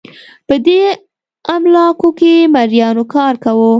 په 0.47 0.55
دې 0.65 0.81
املاکو 1.55 2.09
کې 2.19 2.33
مریانو 2.55 3.03
کار 3.13 3.33
کاوه. 3.43 3.69